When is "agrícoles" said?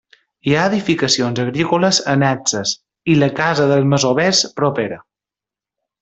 1.43-1.99